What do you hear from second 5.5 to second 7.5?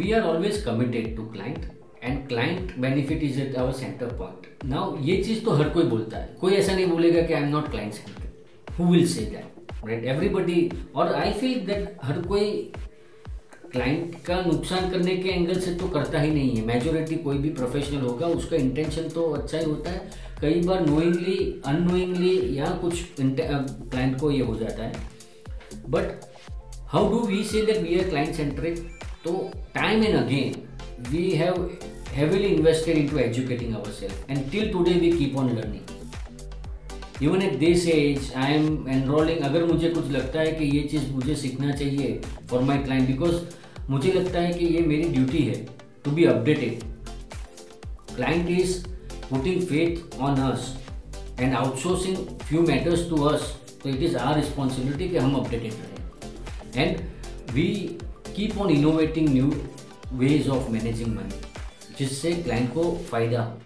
हर कोई बोलता है। कोई ऐसा नहीं बोलेगा कि I am